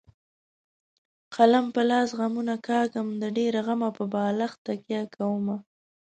[1.35, 5.57] قلم په لاس غمونه کاږم د ډېره غمه په بالښت تکیه کومه.